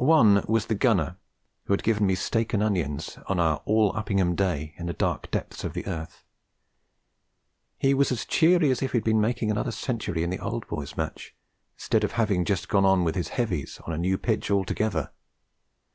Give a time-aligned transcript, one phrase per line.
[0.00, 1.18] One was the Gunner
[1.64, 5.30] who had given me steak and onions on our All Uppingham day in the dark
[5.30, 6.24] depths of the earth.
[7.76, 10.66] He was as cheery as if he had been making another century in the Old
[10.68, 11.34] Boys' Match,
[11.76, 15.10] instead of having just gone on with his heavies on a new pitch altogether.